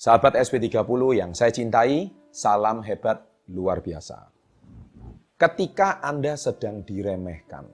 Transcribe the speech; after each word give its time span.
Sahabat 0.00 0.32
SP30 0.32 0.80
yang 1.12 1.36
saya 1.36 1.52
cintai, 1.52 2.08
salam 2.32 2.80
hebat 2.80 3.20
luar 3.52 3.84
biasa. 3.84 4.32
Ketika 5.36 6.00
Anda 6.00 6.40
sedang 6.40 6.80
diremehkan, 6.80 7.68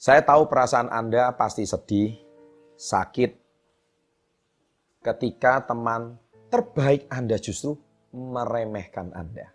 saya 0.00 0.24
tahu 0.24 0.48
perasaan 0.48 0.88
Anda 0.88 1.36
pasti 1.36 1.68
sedih, 1.68 2.16
sakit, 2.80 3.30
ketika 5.04 5.68
teman 5.68 6.16
terbaik 6.48 7.12
Anda 7.12 7.36
justru 7.36 7.76
meremehkan 8.16 9.12
Anda. 9.12 9.52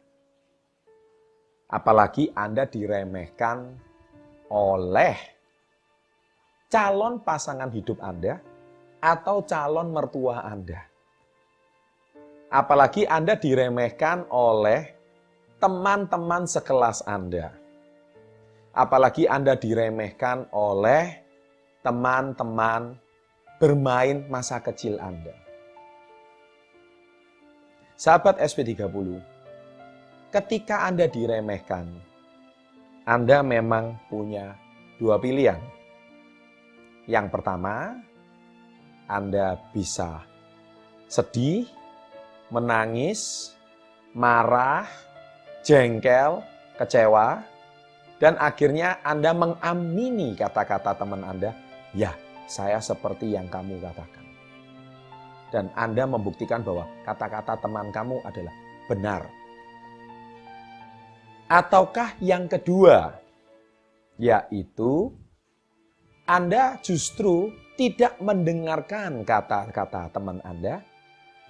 Apalagi 1.73 2.37
Anda 2.37 2.69
diremehkan 2.69 3.81
oleh 4.53 5.17
calon 6.69 7.17
pasangan 7.25 7.73
hidup 7.73 7.97
Anda 7.97 8.50
atau 9.01 9.41
calon 9.43 9.89
mertua 9.89 10.45
Anda. 10.45 10.85
Apalagi 12.53 13.09
Anda 13.09 13.33
diremehkan 13.33 14.29
oleh 14.29 14.93
teman-teman 15.57 16.45
sekelas 16.45 17.01
Anda. 17.09 17.49
Apalagi 18.71 19.25
Anda 19.25 19.57
diremehkan 19.57 20.53
oleh 20.53 21.17
teman-teman 21.81 22.95
bermain 23.57 24.23
masa 24.29 24.61
kecil 24.61 25.01
Anda. 25.01 25.33
Sahabat 27.97 28.41
SP30, 28.41 29.21
ketika 30.33 30.89
Anda 30.89 31.05
diremehkan, 31.05 31.85
Anda 33.05 33.45
memang 33.45 33.97
punya 34.09 34.57
dua 34.97 35.21
pilihan. 35.21 35.61
Yang 37.05 37.27
pertama, 37.33 37.97
anda 39.11 39.59
bisa 39.75 40.23
sedih, 41.11 41.67
menangis, 42.47 43.51
marah, 44.15 44.87
jengkel, 45.67 46.39
kecewa, 46.79 47.43
dan 48.21 48.39
akhirnya 48.39 49.03
Anda 49.03 49.35
mengamini 49.35 50.37
kata-kata 50.37 50.95
teman 50.95 51.27
Anda, 51.27 51.51
ya 51.91 52.15
saya 52.47 52.79
seperti 52.79 53.35
yang 53.35 53.51
kamu 53.51 53.83
katakan. 53.83 54.23
Dan 55.51 55.67
Anda 55.75 56.07
membuktikan 56.07 56.63
bahwa 56.63 56.87
kata-kata 57.03 57.59
teman 57.59 57.91
kamu 57.91 58.23
adalah 58.23 58.55
benar. 58.87 59.21
Ataukah 61.51 62.15
yang 62.23 62.47
kedua, 62.47 63.19
yaitu 64.15 65.11
Anda 66.31 66.79
justru 66.79 67.51
tidak 67.75 68.15
mendengarkan 68.23 69.27
kata-kata 69.27 70.15
teman 70.15 70.39
Anda, 70.47 70.79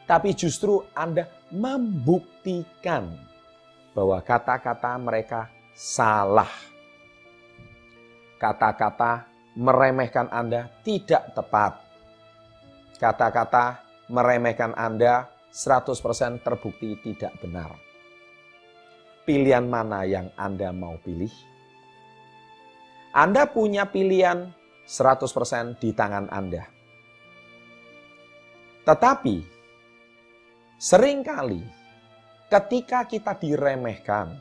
tapi 0.10 0.34
justru 0.34 0.82
Anda 0.98 1.30
membuktikan 1.54 3.14
bahwa 3.94 4.18
kata-kata 4.26 4.98
mereka 4.98 5.54
salah. 5.78 6.50
Kata-kata 8.42 9.30
meremehkan 9.54 10.26
Anda 10.34 10.66
tidak 10.82 11.30
tepat. 11.38 11.78
Kata-kata 12.98 13.86
meremehkan 14.10 14.74
Anda 14.74 15.30
100% 15.54 16.42
terbukti 16.42 16.98
tidak 17.06 17.38
benar. 17.38 17.70
Pilihan 19.30 19.62
mana 19.62 20.10
yang 20.10 20.34
Anda 20.34 20.74
mau 20.74 20.98
pilih? 21.06 21.30
Anda 23.14 23.46
punya 23.46 23.86
pilihan 23.86 24.61
100% 24.92 25.80
di 25.80 25.96
tangan 25.96 26.28
Anda. 26.28 26.68
Tetapi 28.84 29.38
sering 30.76 31.24
kali 31.24 31.64
ketika 32.52 33.08
kita 33.08 33.40
diremehkan, 33.40 34.36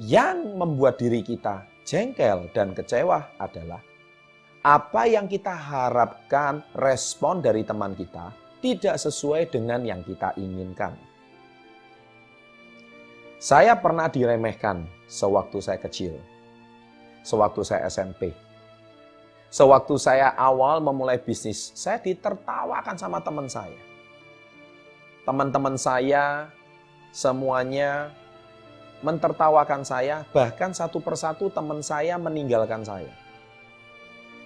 yang 0.00 0.56
membuat 0.56 0.96
diri 0.96 1.20
kita 1.20 1.68
jengkel 1.84 2.48
dan 2.56 2.72
kecewa 2.72 3.36
adalah 3.36 3.84
apa 4.64 5.02
yang 5.04 5.28
kita 5.28 5.52
harapkan 5.52 6.64
respon 6.72 7.44
dari 7.44 7.68
teman 7.68 7.92
kita 7.92 8.32
tidak 8.64 8.96
sesuai 8.96 9.52
dengan 9.52 9.84
yang 9.84 10.00
kita 10.00 10.32
inginkan. 10.40 10.96
Saya 13.36 13.76
pernah 13.76 14.08
diremehkan 14.08 14.88
sewaktu 15.04 15.60
saya 15.60 15.76
kecil, 15.76 16.16
sewaktu 17.20 17.60
saya 17.60 17.88
SMP 17.92 18.45
Sewaktu 19.46 19.94
saya 19.96 20.34
awal 20.34 20.82
memulai 20.82 21.16
bisnis, 21.22 21.70
saya 21.72 22.02
ditertawakan 22.02 22.98
sama 22.98 23.22
teman 23.22 23.46
saya. 23.46 23.78
Teman-teman 25.22 25.74
saya 25.78 26.50
semuanya 27.14 28.10
mentertawakan 29.00 29.86
saya, 29.86 30.26
bahkan 30.34 30.74
satu 30.74 30.98
persatu 30.98 31.46
teman 31.50 31.78
saya 31.80 32.18
meninggalkan 32.18 32.82
saya. 32.82 33.12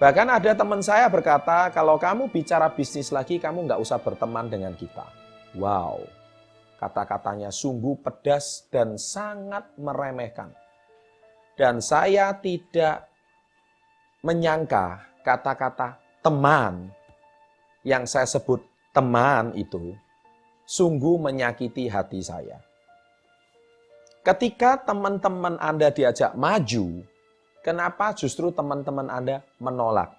Bahkan 0.01 0.27
ada 0.33 0.51
teman 0.57 0.81
saya 0.81 1.05
berkata, 1.13 1.69
kalau 1.69 2.01
kamu 2.01 2.33
bicara 2.33 2.65
bisnis 2.73 3.13
lagi, 3.13 3.37
kamu 3.37 3.69
nggak 3.69 3.81
usah 3.81 4.01
berteman 4.01 4.49
dengan 4.49 4.73
kita. 4.73 5.05
Wow, 5.53 6.01
kata-katanya 6.81 7.53
sungguh 7.53 8.01
pedas 8.01 8.65
dan 8.73 8.97
sangat 8.97 9.69
meremehkan. 9.77 10.49
Dan 11.53 11.77
saya 11.85 12.33
tidak 12.41 13.10
menyangka 14.21 15.01
kata-kata 15.25 15.97
teman 16.21 16.93
yang 17.81 18.05
saya 18.05 18.29
sebut 18.29 18.61
teman 18.93 19.49
itu 19.57 19.97
sungguh 20.69 21.17
menyakiti 21.17 21.89
hati 21.89 22.21
saya. 22.21 22.61
Ketika 24.21 24.77
teman-teman 24.85 25.57
Anda 25.57 25.89
diajak 25.89 26.37
maju, 26.37 27.01
kenapa 27.65 28.13
justru 28.13 28.53
teman-teman 28.53 29.09
Anda 29.09 29.41
menolak? 29.57 30.13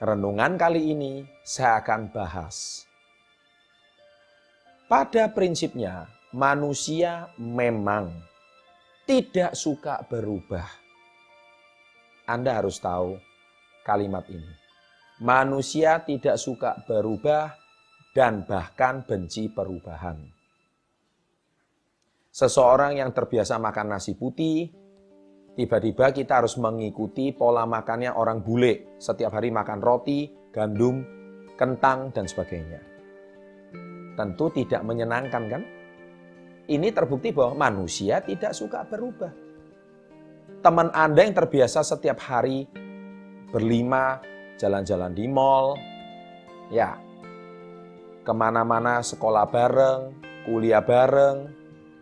Renungan 0.00 0.56
kali 0.56 0.96
ini 0.96 1.28
saya 1.44 1.84
akan 1.84 2.08
bahas. 2.08 2.88
Pada 4.88 5.28
prinsipnya, 5.28 6.08
manusia 6.32 7.28
memang 7.36 8.08
tidak 9.04 9.52
suka 9.52 10.00
berubah 10.08 10.83
anda 12.24 12.56
harus 12.56 12.80
tahu 12.80 13.20
kalimat 13.84 14.24
ini. 14.32 14.48
Manusia 15.20 16.00
tidak 16.02 16.40
suka 16.40 16.80
berubah 16.88 17.52
dan 18.16 18.48
bahkan 18.48 19.04
benci 19.04 19.52
perubahan. 19.52 20.18
Seseorang 22.34 22.98
yang 22.98 23.14
terbiasa 23.14 23.62
makan 23.62 23.94
nasi 23.94 24.18
putih, 24.18 24.66
tiba-tiba 25.54 26.10
kita 26.10 26.42
harus 26.42 26.58
mengikuti 26.58 27.30
pola 27.30 27.62
makannya 27.62 28.10
orang 28.10 28.42
bule. 28.42 28.98
Setiap 28.98 29.38
hari 29.38 29.54
makan 29.54 29.78
roti, 29.78 30.26
gandum, 30.50 31.04
kentang, 31.54 32.10
dan 32.10 32.26
sebagainya. 32.26 32.82
Tentu 34.18 34.50
tidak 34.50 34.82
menyenangkan 34.82 35.44
kan? 35.46 35.62
Ini 36.64 36.90
terbukti 36.90 37.30
bahwa 37.30 37.70
manusia 37.70 38.18
tidak 38.24 38.56
suka 38.56 38.82
berubah 38.88 39.43
teman 40.64 40.88
Anda 40.96 41.28
yang 41.28 41.36
terbiasa 41.36 41.84
setiap 41.84 42.24
hari 42.24 42.64
berlima, 43.52 44.24
jalan-jalan 44.56 45.12
di 45.12 45.28
mall, 45.28 45.76
ya, 46.72 46.96
ke 48.24 48.32
mana-mana 48.32 49.04
sekolah 49.04 49.44
bareng, 49.44 50.16
kuliah 50.48 50.80
bareng, 50.80 51.52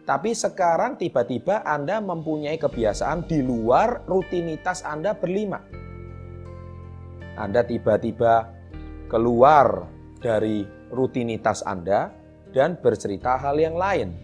tapi 0.06 0.30
sekarang 0.30 0.94
tiba-tiba 0.94 1.66
Anda 1.66 1.98
mempunyai 1.98 2.54
kebiasaan 2.54 3.26
di 3.26 3.42
luar 3.42 4.06
rutinitas 4.06 4.86
Anda 4.86 5.18
berlima. 5.18 5.58
Anda 7.34 7.66
tiba-tiba 7.66 8.46
keluar 9.10 9.90
dari 10.22 10.62
rutinitas 10.94 11.66
Anda 11.66 12.14
dan 12.54 12.78
bercerita 12.78 13.42
hal 13.42 13.58
yang 13.58 13.74
lain. 13.74 14.14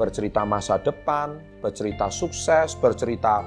Bercerita 0.00 0.48
masa 0.48 0.80
depan, 0.80 1.60
bercerita 1.60 2.08
sukses, 2.08 2.72
bercerita 2.80 3.44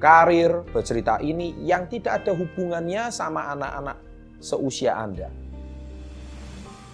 karir, 0.00 0.64
bercerita 0.72 1.20
ini 1.20 1.52
yang 1.60 1.84
tidak 1.84 2.24
ada 2.24 2.32
hubungannya 2.32 3.12
sama 3.12 3.52
anak-anak 3.52 4.00
seusia 4.40 4.96
Anda. 4.96 5.28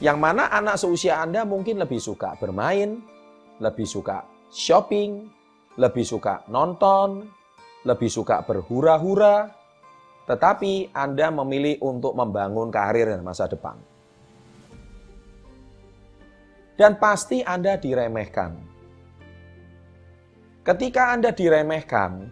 Yang 0.02 0.18
mana 0.18 0.50
anak 0.50 0.82
seusia 0.82 1.22
Anda 1.22 1.46
mungkin 1.46 1.78
lebih 1.78 2.02
suka 2.02 2.34
bermain, 2.42 2.98
lebih 3.62 3.86
suka 3.86 4.26
shopping, 4.50 5.30
lebih 5.78 6.02
suka 6.02 6.42
nonton, 6.50 7.30
lebih 7.86 8.10
suka 8.10 8.42
berhura-hura, 8.42 9.46
tetapi 10.26 10.90
Anda 10.90 11.30
memilih 11.30 11.78
untuk 11.86 12.18
membangun 12.18 12.66
karir 12.74 13.14
dan 13.14 13.22
masa 13.22 13.46
depan. 13.46 13.78
Dan 16.74 16.98
pasti 16.98 17.46
Anda 17.46 17.78
diremehkan 17.78 18.71
Ketika 20.62 21.10
Anda 21.10 21.34
diremehkan, 21.34 22.30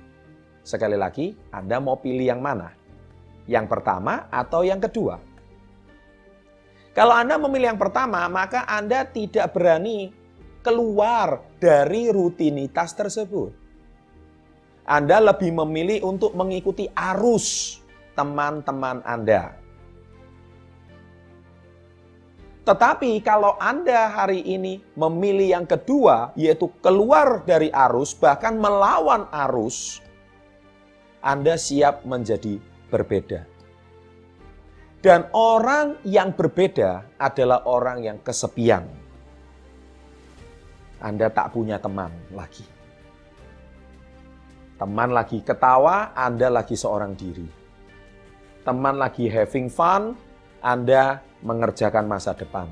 sekali 0.62 0.94
lagi, 0.94 1.34
Anda 1.50 1.82
mau 1.82 1.98
pilih 1.98 2.30
yang 2.30 2.38
mana? 2.38 2.70
Yang 3.50 3.66
pertama 3.66 4.30
atau 4.30 4.62
yang 4.62 4.78
kedua? 4.78 5.18
Kalau 6.94 7.10
Anda 7.10 7.42
memilih 7.42 7.74
yang 7.74 7.80
pertama, 7.82 8.22
maka 8.30 8.62
Anda 8.70 9.02
tidak 9.02 9.50
berani 9.50 10.14
keluar 10.62 11.42
dari 11.58 12.06
rutinitas 12.14 12.94
tersebut. 12.94 13.50
Anda 14.86 15.18
lebih 15.18 15.50
memilih 15.66 16.06
untuk 16.06 16.30
mengikuti 16.38 16.86
arus 16.94 17.78
teman-teman 18.14 19.02
Anda. 19.02 19.58
Tetapi 22.60 23.24
kalau 23.24 23.56
Anda 23.56 24.12
hari 24.12 24.44
ini 24.44 24.84
memilih 24.92 25.56
yang 25.56 25.66
kedua, 25.66 26.36
yaitu 26.36 26.68
keluar 26.84 27.40
dari 27.48 27.72
arus, 27.72 28.12
bahkan 28.12 28.60
melawan 28.60 29.24
arus, 29.48 30.04
Anda 31.24 31.56
siap 31.56 32.04
menjadi 32.04 32.60
berbeda. 32.92 33.48
Dan 35.00 35.32
orang 35.32 35.96
yang 36.04 36.36
berbeda 36.36 37.16
adalah 37.16 37.64
orang 37.64 38.04
yang 38.04 38.18
kesepian. 38.20 38.84
Anda 41.00 41.32
tak 41.32 41.56
punya 41.56 41.80
teman 41.80 42.12
lagi. 42.36 42.68
Teman 44.76 45.16
lagi 45.16 45.40
ketawa, 45.40 46.12
Anda 46.12 46.52
lagi 46.52 46.76
seorang 46.76 47.16
diri. 47.16 47.48
Teman 48.60 49.00
lagi 49.00 49.24
having 49.32 49.72
fun, 49.72 50.12
Anda 50.60 51.24
mengerjakan 51.40 52.06
masa 52.06 52.36
depan. 52.36 52.68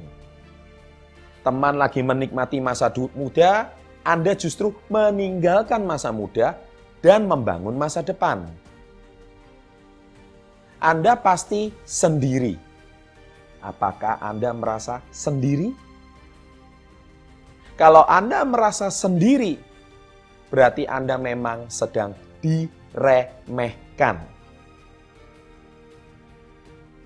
Teman 1.43 1.81
lagi 1.81 2.05
menikmati 2.05 2.61
masa 2.61 2.93
muda, 3.17 3.73
Anda 4.05 4.37
justru 4.37 4.75
meninggalkan 4.93 5.85
masa 5.85 6.13
muda 6.13 6.57
dan 7.01 7.25
membangun 7.25 7.77
masa 7.77 8.05
depan. 8.05 8.49
Anda 10.79 11.19
pasti 11.19 11.75
sendiri. 11.83 12.55
Apakah 13.59 14.23
Anda 14.23 14.55
merasa 14.55 15.03
sendiri? 15.11 15.75
Kalau 17.75 18.07
Anda 18.07 18.47
merasa 18.47 18.91
sendiri, 18.91 19.59
berarti 20.51 20.87
Anda 20.87 21.19
memang 21.19 21.71
sedang 21.71 22.15
diremehkan. 22.43 24.38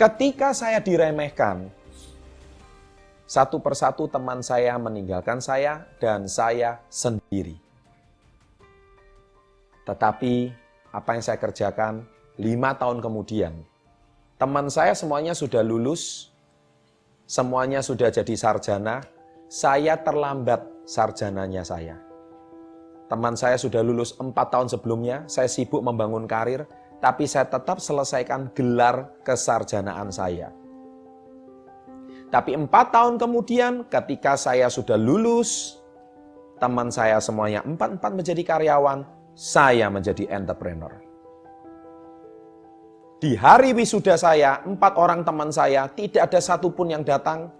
Ketika 0.02 0.50
saya 0.50 0.82
diremehkan, 0.82 1.70
satu 3.22 3.62
persatu 3.62 4.10
teman 4.10 4.42
saya 4.42 4.74
meninggalkan 4.74 5.38
saya 5.38 5.86
dan 6.02 6.26
saya 6.26 6.82
sendiri. 6.90 7.54
Tetapi 9.86 10.50
apa 10.90 11.10
yang 11.14 11.22
saya 11.22 11.38
kerjakan 11.38 12.02
lima 12.34 12.74
tahun 12.74 12.98
kemudian, 12.98 13.54
teman 14.42 14.66
saya 14.74 14.90
semuanya 14.98 15.38
sudah 15.38 15.62
lulus, 15.62 16.34
semuanya 17.30 17.78
sudah 17.78 18.10
jadi 18.10 18.34
sarjana, 18.34 19.06
saya 19.46 20.02
terlambat 20.02 20.66
sarjananya 20.82 21.62
saya. 21.62 21.94
Teman 23.06 23.38
saya 23.38 23.54
sudah 23.54 23.86
lulus 23.86 24.18
empat 24.18 24.50
tahun 24.50 24.66
sebelumnya, 24.66 25.22
saya 25.30 25.46
sibuk 25.46 25.78
membangun 25.78 26.26
karir, 26.26 26.66
tapi 27.02 27.26
saya 27.26 27.50
tetap 27.50 27.82
selesaikan 27.82 28.54
gelar 28.54 29.10
kesarjanaan 29.26 30.14
saya. 30.14 30.54
Tapi 32.30 32.54
empat 32.54 32.94
tahun 32.94 33.18
kemudian 33.18 33.90
ketika 33.90 34.38
saya 34.38 34.70
sudah 34.70 34.94
lulus, 34.94 35.82
teman 36.62 36.88
saya 36.94 37.18
semuanya 37.18 37.60
empat-empat 37.66 38.12
menjadi 38.14 38.42
karyawan, 38.46 39.02
saya 39.34 39.90
menjadi 39.90 40.30
entrepreneur. 40.30 40.94
Di 43.18 43.34
hari 43.34 43.74
wisuda 43.74 44.14
saya, 44.14 44.62
empat 44.62 44.94
orang 44.94 45.26
teman 45.26 45.50
saya, 45.50 45.90
tidak 45.90 46.30
ada 46.30 46.40
satupun 46.40 46.94
yang 46.94 47.02
datang. 47.02 47.50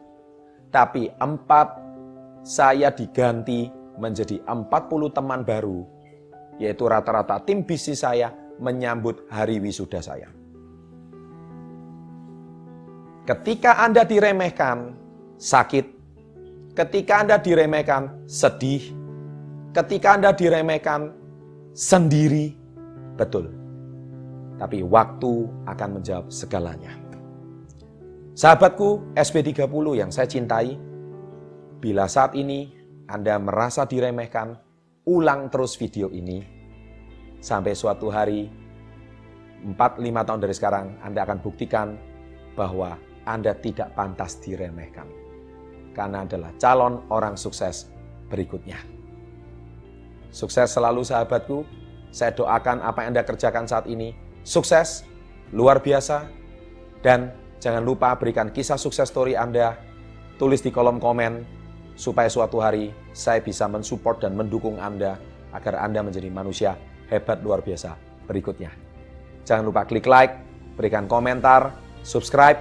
Tapi 0.73 1.11
empat 1.21 1.69
saya 2.43 2.91
diganti 2.95 3.69
menjadi 3.99 4.41
40 4.47 4.67
teman 5.13 5.45
baru. 5.45 5.85
Yaitu 6.57 6.89
rata-rata 6.89 7.39
tim 7.45 7.63
bisnis 7.63 8.03
saya 8.03 8.33
menyambut 8.63 9.27
hari 9.27 9.59
wisuda 9.59 9.99
saya. 9.99 10.31
Ketika 13.27 13.83
Anda 13.83 14.07
diremehkan, 14.07 14.95
sakit. 15.39 15.87
Ketika 16.79 17.27
Anda 17.27 17.43
diremehkan, 17.43 18.27
sedih. 18.31 18.95
Ketika 19.75 20.15
Anda 20.15 20.31
diremehkan, 20.31 21.11
sendiri. 21.75 22.55
Betul 23.19 23.63
tapi 24.63 24.79
waktu 24.87 25.51
akan 25.67 25.89
menjawab 25.99 26.31
segalanya. 26.31 26.95
Sahabatku 28.39 29.13
SB30 29.19 29.87
yang 29.99 30.15
saya 30.15 30.31
cintai, 30.31 30.79
bila 31.83 32.07
saat 32.07 32.39
ini 32.39 32.71
Anda 33.11 33.43
merasa 33.43 33.83
diremehkan, 33.85 34.55
ulang 35.11 35.51
terus 35.51 35.75
video 35.75 36.09
ini 36.15 36.47
sampai 37.43 37.75
suatu 37.75 38.07
hari 38.07 38.47
4-5 39.67 40.27
tahun 40.27 40.41
dari 40.41 40.55
sekarang 40.55 40.87
Anda 41.03 41.27
akan 41.27 41.39
buktikan 41.43 41.99
bahwa 42.55 42.95
Anda 43.27 43.53
tidak 43.59 43.99
pantas 43.99 44.39
diremehkan. 44.39 45.07
Karena 45.93 46.25
adalah 46.25 46.55
calon 46.57 47.05
orang 47.13 47.37
sukses 47.37 47.91
berikutnya. 48.31 48.79
Sukses 50.33 50.73
selalu 50.73 51.05
sahabatku. 51.05 51.67
Saya 52.13 52.33
doakan 52.33 52.81
apa 52.81 53.05
yang 53.05 53.17
Anda 53.17 53.25
kerjakan 53.25 53.65
saat 53.65 53.89
ini 53.89 54.13
sukses, 54.45 55.05
luar 55.53 55.81
biasa, 55.81 56.29
dan 57.01 57.33
jangan 57.57 57.81
lupa 57.81 58.13
berikan 58.17 58.53
kisah 58.53 58.77
sukses 58.77 59.09
story 59.09 59.33
Anda, 59.33 59.77
tulis 60.37 60.61
di 60.61 60.69
kolom 60.69 61.01
komen, 61.01 61.45
supaya 61.97 62.29
suatu 62.29 62.61
hari 62.61 62.93
saya 63.17 63.41
bisa 63.41 63.65
mensupport 63.65 64.29
dan 64.29 64.37
mendukung 64.37 64.77
Anda 64.77 65.17
agar 65.57 65.81
Anda 65.81 66.05
menjadi 66.05 66.29
manusia 66.29 66.77
hebat 67.13 67.45
luar 67.45 67.61
biasa 67.61 67.93
berikutnya. 68.25 68.73
Jangan 69.45 69.69
lupa 69.69 69.85
klik 69.85 70.09
like, 70.09 70.41
berikan 70.75 71.05
komentar, 71.05 71.77
subscribe, 72.01 72.59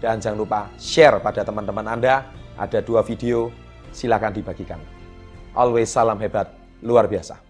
dan 0.00 0.18
jangan 0.18 0.38
lupa 0.40 0.60
share 0.80 1.20
pada 1.20 1.44
teman-teman 1.44 1.84
Anda. 1.84 2.26
Ada 2.56 2.80
dua 2.80 3.04
video, 3.04 3.52
silakan 3.92 4.32
dibagikan. 4.32 4.80
Always 5.52 5.92
salam 5.92 6.16
hebat, 6.18 6.48
luar 6.80 7.04
biasa. 7.04 7.45